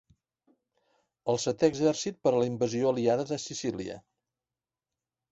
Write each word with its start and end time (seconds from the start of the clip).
El 1.33 1.37
setè 1.43 1.67
exèrcit 1.73 2.17
per 2.27 2.31
a 2.33 2.39
la 2.43 2.47
invasió 2.51 2.87
aliada 2.91 3.27
de 3.33 3.37
Sicília. 3.43 3.99